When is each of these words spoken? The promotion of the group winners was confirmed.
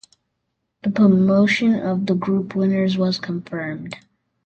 The 0.81 0.89
promotion 0.89 1.75
of 1.75 2.07
the 2.07 2.15
group 2.15 2.55
winners 2.55 2.97
was 2.97 3.19
confirmed. 3.19 3.95